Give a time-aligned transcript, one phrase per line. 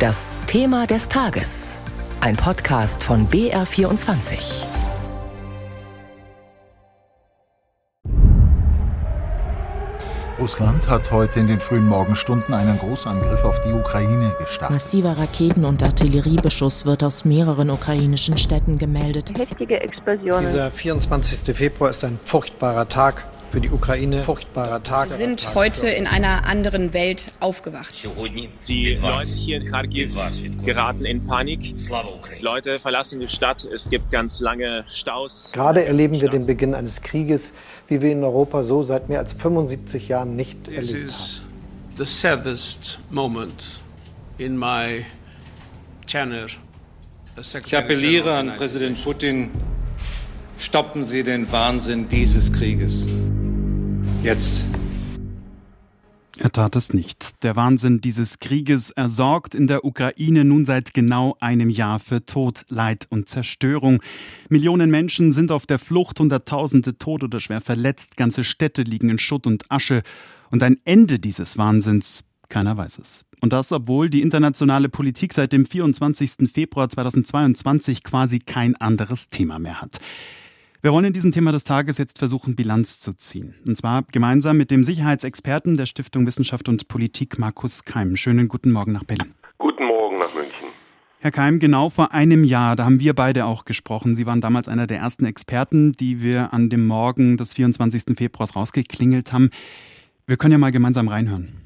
[0.00, 1.76] Das Thema des Tages.
[2.22, 4.64] Ein Podcast von BR24.
[10.38, 14.74] Russland hat heute in den frühen Morgenstunden einen Großangriff auf die Ukraine gestartet.
[14.74, 19.36] Massiver Raketen- und Artilleriebeschuss wird aus mehreren ukrainischen Städten gemeldet.
[19.36, 20.40] Heftige Explosionen.
[20.40, 21.54] Dieser 24.
[21.54, 25.08] Februar ist ein furchtbarer Tag für die Ukraine furchtbarer Tag.
[25.10, 28.06] Sie sind heute in einer anderen Welt aufgewacht.
[28.68, 30.16] Die Leute hier in Kharkiv
[30.64, 31.74] geraten in Panik.
[32.40, 33.64] Leute verlassen die Stadt.
[33.64, 35.50] Es gibt ganz lange Staus.
[35.52, 37.52] Gerade erleben wir den Beginn eines Krieges,
[37.88, 41.50] wie wir in Europa so seit mehr als 75 Jahren nicht This erlebt is haben.
[41.98, 43.82] the saddest moment
[44.38, 45.04] in my
[46.06, 46.46] tenure
[47.38, 49.50] Ich appelliere an Präsident Putin,
[50.58, 53.08] stoppen Sie den Wahnsinn dieses Krieges.
[54.22, 54.66] Jetzt.
[56.38, 57.42] Er tat es nicht.
[57.42, 62.64] Der Wahnsinn dieses Krieges ersorgt in der Ukraine nun seit genau einem Jahr für Tod,
[62.68, 64.02] Leid und Zerstörung.
[64.50, 69.18] Millionen Menschen sind auf der Flucht, Hunderttausende tot oder schwer verletzt, ganze Städte liegen in
[69.18, 70.02] Schutt und Asche.
[70.50, 73.24] Und ein Ende dieses Wahnsinns, keiner weiß es.
[73.40, 76.50] Und das, obwohl die internationale Politik seit dem 24.
[76.52, 79.98] Februar 2022 quasi kein anderes Thema mehr hat.
[80.82, 83.54] Wir wollen in diesem Thema des Tages jetzt versuchen, Bilanz zu ziehen.
[83.68, 88.16] Und zwar gemeinsam mit dem Sicherheitsexperten der Stiftung Wissenschaft und Politik, Markus Keim.
[88.16, 89.34] Schönen guten Morgen nach Berlin.
[89.58, 90.68] Guten Morgen nach München.
[91.18, 94.14] Herr Keim, genau vor einem Jahr, da haben wir beide auch gesprochen.
[94.14, 98.16] Sie waren damals einer der ersten Experten, die wir an dem Morgen des 24.
[98.16, 99.50] Februars rausgeklingelt haben.
[100.26, 101.60] Wir können ja mal gemeinsam reinhören.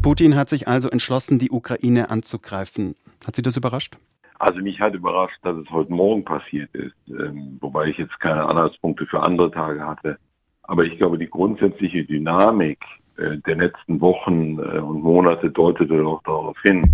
[0.00, 2.94] Putin hat sich also entschlossen, die Ukraine anzugreifen.
[3.26, 3.98] Hat Sie das überrascht?
[4.40, 8.46] Also mich hat überrascht, dass es heute Morgen passiert ist, ähm, wobei ich jetzt keine
[8.46, 10.18] Anhaltspunkte für andere Tage hatte.
[10.62, 12.78] Aber ich glaube, die grundsätzliche Dynamik
[13.18, 16.88] äh, der letzten Wochen äh, und Monate deutete doch darauf hin.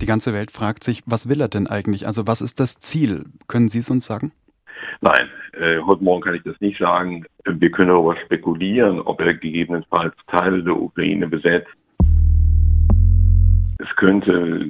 [0.00, 2.08] Die ganze Welt fragt sich, was will er denn eigentlich?
[2.08, 3.26] Also was ist das Ziel?
[3.46, 4.32] Können Sie es uns sagen?
[5.00, 7.24] Nein, äh, heute Morgen kann ich das nicht sagen.
[7.44, 11.70] Wir können darüber spekulieren, ob er gegebenenfalls Teile der Ukraine besetzt.
[13.78, 14.68] Es könnte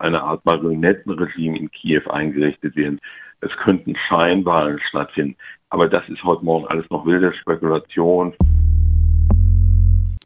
[0.00, 2.98] eine Art Marionettenregime in Kiew eingerichtet werden.
[3.40, 5.36] Es könnten Scheinwahlen stattfinden.
[5.70, 8.34] Aber das ist heute Morgen alles noch wilde Spekulation.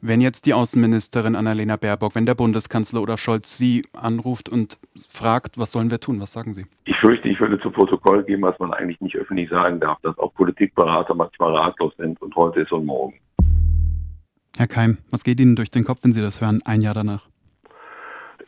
[0.07, 5.57] Wenn jetzt die Außenministerin Annalena Baerbock, wenn der Bundeskanzler Olaf Scholz Sie anruft und fragt,
[5.59, 6.67] was sollen wir tun, was sagen Sie?
[6.85, 10.19] Ich fürchte, ich würde zu Protokoll geben, was man eigentlich nicht öffentlich sagen darf, dass
[10.19, 13.15] auch Politikberater manchmal ratlos sind und heute ist und morgen.
[14.57, 17.27] Herr Keim, was geht Ihnen durch den Kopf, wenn Sie das hören, ein Jahr danach?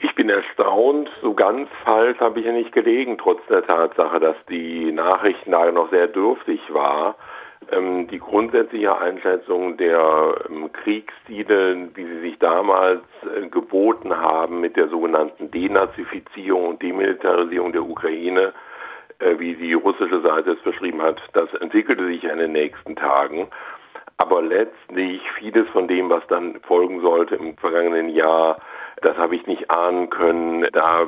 [0.07, 4.37] Ich bin erstaunt, so ganz falsch habe ich ja nicht gelegen, trotz der Tatsache, dass
[4.49, 7.17] die Nachrichtenlage noch sehr dürftig war.
[7.73, 14.77] Ähm, die grundsätzliche Einschätzung der ähm, Kriegsstile, wie sie sich damals äh, geboten haben mit
[14.77, 18.53] der sogenannten Denazifizierung und Demilitarisierung der Ukraine,
[19.19, 23.49] äh, wie die russische Seite es beschrieben hat, das entwickelte sich in den nächsten Tagen.
[24.19, 28.59] Aber letztlich vieles von dem, was dann folgen sollte im vergangenen Jahr,
[29.03, 30.67] das habe ich nicht ahnen können.
[30.73, 31.07] Da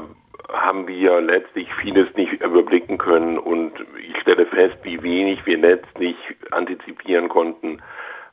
[0.53, 3.73] haben wir letztlich vieles nicht überblicken können und
[4.09, 6.17] ich stelle fest, wie wenig wir letztlich
[6.51, 7.83] antizipieren konnten,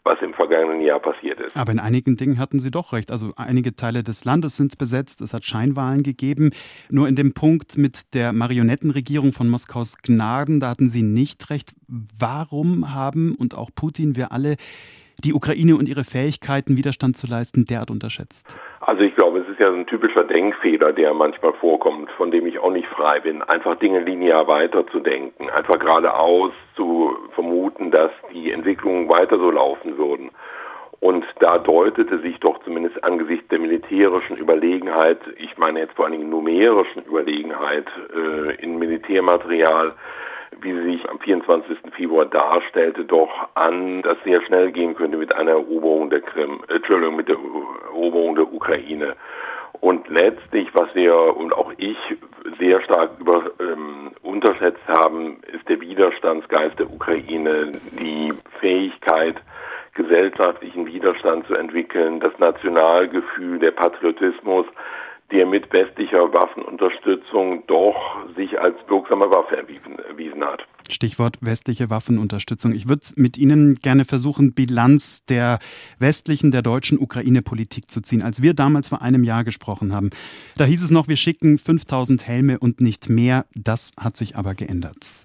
[0.04, 1.58] was im vergangenen Jahr passiert ist.
[1.58, 3.12] Aber in einigen Dingen hatten Sie doch recht.
[3.12, 6.52] Also einige Teile des Landes sind besetzt, es hat Scheinwahlen gegeben.
[6.90, 11.74] Nur in dem Punkt mit der Marionettenregierung von Moskaus Gnaden, da hatten Sie nicht recht.
[11.88, 14.56] Warum haben und auch Putin, wir alle,
[15.24, 18.56] die Ukraine und ihre Fähigkeiten, Widerstand zu leisten, derart unterschätzt?
[18.82, 22.60] Also ich glaube, es ist ja ein typischer Denkfehler, der manchmal vorkommt, von dem ich
[22.60, 29.10] auch nicht frei bin, einfach Dinge linear weiterzudenken, einfach geradeaus zu vermuten, dass die Entwicklungen
[29.10, 30.32] weiter so laufen würden.
[31.00, 36.14] Und da deutete sich doch zumindest angesichts der militärischen Überlegenheit, ich meine jetzt vor allen
[36.14, 39.94] Dingen numerischen Überlegenheit äh, in Militärmaterial,
[40.62, 41.78] wie sie sich am 24.
[41.96, 46.76] Februar darstellte, doch an, dass sehr schnell gehen könnte mit einer Eroberung der Krim, äh,
[46.76, 47.38] Entschuldigung, mit der
[47.88, 49.16] Eroberung der Ukraine.
[49.82, 51.98] Und letztlich, was wir und auch ich
[52.60, 59.36] sehr stark über, ähm, unterschätzt haben, ist der Widerstandsgeist der Ukraine, die Fähigkeit,
[59.94, 64.66] gesellschaftlichen Widerstand zu entwickeln, das Nationalgefühl, der Patriotismus,
[65.32, 67.96] der mit westlicher Waffenunterstützung doch
[68.36, 70.66] sich als wirksame Waffe erwiesen, erwiesen hat.
[70.90, 72.74] Stichwort westliche Waffenunterstützung.
[72.74, 75.60] Ich würde mit Ihnen gerne versuchen, Bilanz der
[75.98, 78.22] westlichen, der deutschen Ukraine-Politik zu ziehen.
[78.22, 80.12] Als wir damals vor einem Jahr gesprochen haben,
[80.58, 83.46] da hieß es noch, wir schicken 5000 Helme und nicht mehr.
[83.56, 85.24] Das hat sich aber geändert.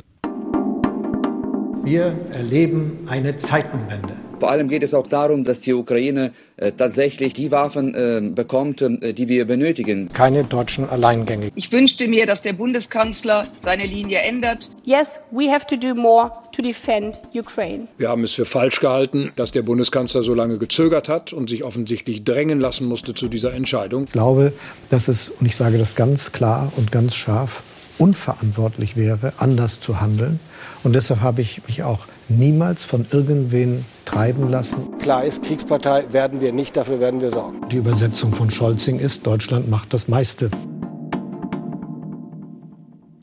[1.83, 4.30] Wir erleben eine Zeitenwende.
[4.41, 8.81] Vor allem geht es auch darum, dass die Ukraine äh, tatsächlich die Waffen äh, bekommt,
[8.81, 10.09] äh, die wir benötigen.
[10.09, 11.51] Keine deutschen Alleingänge.
[11.57, 14.71] Ich wünschte mir, dass der Bundeskanzler seine Linie ändert.
[14.85, 17.87] Yes, we have to do more to defend Ukraine.
[17.99, 21.63] Wir haben es für falsch gehalten, dass der Bundeskanzler so lange gezögert hat und sich
[21.63, 24.05] offensichtlich drängen lassen musste zu dieser Entscheidung.
[24.05, 24.55] Ich glaube,
[24.89, 27.63] dass es, und ich sage das ganz klar und ganz scharf,
[28.01, 30.41] unverantwortlich wäre, anders zu handeln.
[30.83, 34.99] Und deshalb habe ich mich auch niemals von irgendwen treiben lassen.
[34.99, 37.69] Klar ist, Kriegspartei werden wir nicht, dafür werden wir sorgen.
[37.69, 40.51] Die Übersetzung von Scholzing ist, Deutschland macht das meiste.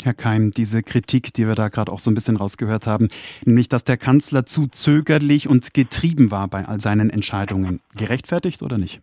[0.03, 3.09] Herr Keim, diese Kritik, die wir da gerade auch so ein bisschen rausgehört haben,
[3.43, 7.81] nämlich, dass der Kanzler zu zögerlich und getrieben war bei all seinen Entscheidungen.
[7.95, 9.01] Gerechtfertigt oder nicht?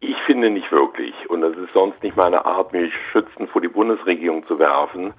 [0.00, 1.14] Ich finde nicht wirklich.
[1.28, 5.12] Und das ist sonst nicht meine Art, mich schützend vor die Bundesregierung zu werfen.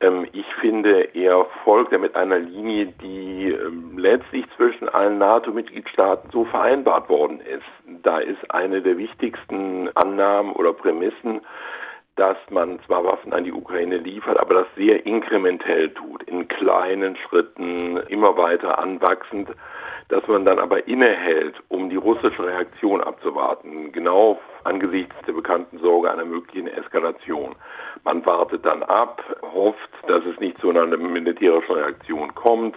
[0.00, 6.30] Ähm, ich finde, er folgt ja mit einer Linie, die ähm, letztlich zwischen allen NATO-Mitgliedstaaten
[6.30, 7.64] so vereinbart worden ist.
[8.02, 11.40] Da ist eine der wichtigsten Annahmen oder Prämissen,
[12.16, 17.16] dass man zwar Waffen an die Ukraine liefert, aber das sehr inkrementell tut, in kleinen
[17.16, 19.48] Schritten, immer weiter anwachsend,
[20.08, 26.10] dass man dann aber innehält, um die russische Reaktion abzuwarten, genau angesichts der bekannten Sorge
[26.10, 27.54] einer möglichen Eskalation.
[28.04, 29.22] Man wartet dann ab,
[29.54, 32.76] hofft, dass es nicht zu einer militärischen Reaktion kommt,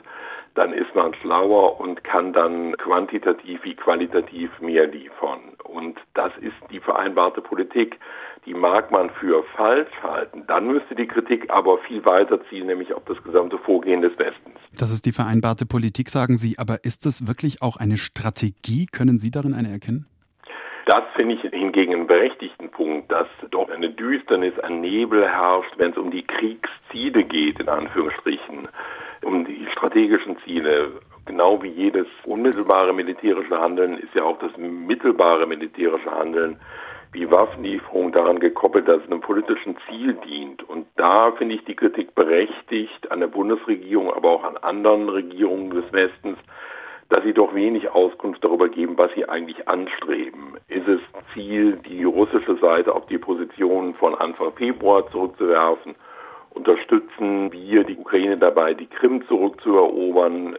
[0.55, 5.39] dann ist man schlauer und kann dann quantitativ wie qualitativ mehr liefern.
[5.63, 7.99] Und das ist die vereinbarte Politik.
[8.45, 10.43] Die mag man für falsch halten.
[10.47, 14.59] Dann müsste die Kritik aber viel weiter ziehen, nämlich auf das gesamte Vorgehen des Westens.
[14.77, 16.59] Das ist die vereinbarte Politik, sagen Sie.
[16.59, 18.85] Aber ist das wirklich auch eine Strategie?
[18.85, 20.05] Können Sie darin eine erkennen?
[20.85, 25.91] Das finde ich hingegen einen berechtigten Punkt, dass doch eine Düsternis, ein Nebel herrscht, wenn
[25.91, 28.67] es um die Kriegsziele geht, in Anführungsstrichen,
[29.23, 30.91] um die strategischen Ziele.
[31.25, 36.59] Genau wie jedes unmittelbare militärische Handeln ist ja auch das mittelbare militärische Handeln
[37.13, 40.67] wie Waffenlieferung daran gekoppelt, dass es einem politischen Ziel dient.
[40.67, 45.69] Und da finde ich die Kritik berechtigt an der Bundesregierung, aber auch an anderen Regierungen
[45.69, 46.37] des Westens,
[47.09, 50.57] dass sie doch wenig Auskunft darüber geben, was sie eigentlich anstreben.
[50.67, 50.99] Ist es
[51.33, 55.95] Ziel, die russische Seite auf die Position von Anfang Februar zurückzuwerfen?
[56.53, 60.57] Unterstützen wir die Ukraine dabei, die Krim zurückzuerobern?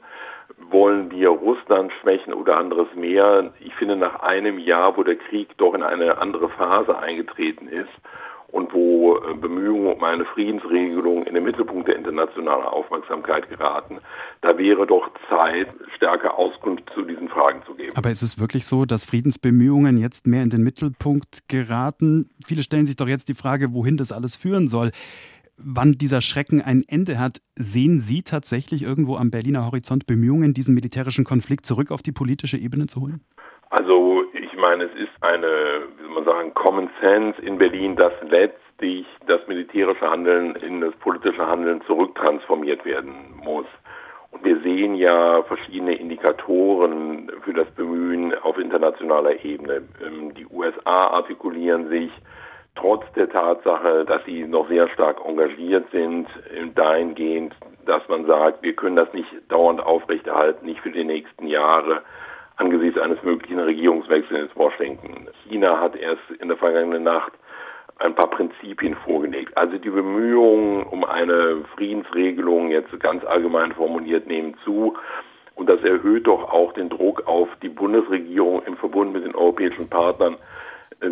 [0.71, 3.53] Wollen wir Russland schwächen oder anderes mehr?
[3.61, 7.91] Ich finde, nach einem Jahr, wo der Krieg doch in eine andere Phase eingetreten ist,
[8.55, 13.99] und wo äh, Bemühungen um eine Friedensregelung in den Mittelpunkt der internationalen Aufmerksamkeit geraten.
[14.43, 15.67] Da wäre doch Zeit,
[15.97, 17.91] stärker Auskunft zu diesen Fragen zu geben.
[17.97, 22.31] Aber ist es wirklich so, dass Friedensbemühungen jetzt mehr in den Mittelpunkt geraten?
[22.47, 24.93] Viele stellen sich doch jetzt die Frage, wohin das alles führen soll.
[25.57, 30.75] Wann dieser Schrecken ein Ende hat, sehen Sie tatsächlich irgendwo am Berliner Horizont Bemühungen, diesen
[30.75, 33.21] militärischen Konflikt zurück auf die politische Ebene zu holen?
[33.71, 35.47] Also ich meine, es ist eine,
[35.97, 40.95] wie soll man sagen, Common Sense in Berlin, dass letztlich das militärische Handeln in das
[40.97, 43.13] politische Handeln zurücktransformiert werden
[43.43, 43.67] muss.
[44.33, 49.83] Und wir sehen ja verschiedene Indikatoren für das Bemühen auf internationaler Ebene.
[50.05, 52.11] Ähm, die USA artikulieren sich
[52.75, 56.27] trotz der Tatsache, dass sie noch sehr stark engagiert sind,
[56.75, 57.55] dahingehend,
[57.87, 62.03] dass man sagt, wir können das nicht dauernd aufrechterhalten, nicht für die nächsten Jahre
[62.57, 65.29] angesichts eines möglichen Regierungswechsels in Washington.
[65.49, 67.33] China hat erst in der vergangenen Nacht
[67.99, 69.57] ein paar Prinzipien vorgelegt.
[69.57, 74.97] Also die Bemühungen um eine Friedensregelung jetzt ganz allgemein formuliert nehmen zu.
[75.55, 79.89] Und das erhöht doch auch den Druck auf die Bundesregierung im Verbund mit den europäischen
[79.89, 80.37] Partnern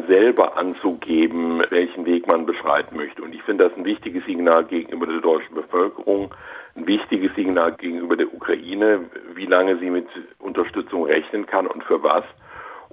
[0.06, 3.22] selber anzugeben, welchen Weg man beschreiten möchte.
[3.22, 6.34] Und ich finde das ein wichtiges Signal gegenüber der deutschen Bevölkerung,
[6.74, 9.00] ein wichtiges Signal gegenüber der Ukraine,
[9.34, 10.06] wie lange sie mit
[10.38, 12.24] Unterstützung rechnen kann und für was.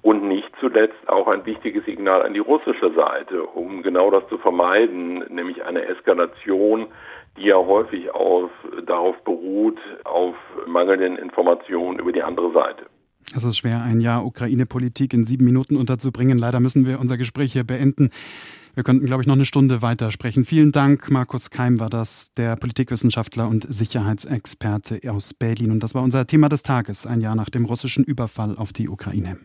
[0.02, 4.38] Und nicht zuletzt auch ein wichtiges Signal an die russische Seite, um genau das zu
[4.38, 6.88] vermeiden, nämlich eine Eskalation,
[7.38, 8.50] die ja häufig auf,
[8.86, 12.86] darauf beruht, auf mangelnden Informationen über die andere Seite.
[13.36, 16.38] Es ist schwer, ein Jahr Ukraine-Politik in sieben Minuten unterzubringen.
[16.38, 18.10] Leider müssen wir unser Gespräch hier beenden.
[18.76, 20.46] Wir könnten, glaube ich, noch eine Stunde weitersprechen.
[20.46, 21.10] Vielen Dank.
[21.12, 25.72] Markus Keim war das, der Politikwissenschaftler und Sicherheitsexperte aus Berlin.
[25.72, 28.88] Und das war unser Thema des Tages, ein Jahr nach dem russischen Überfall auf die
[28.88, 29.40] Ukraine.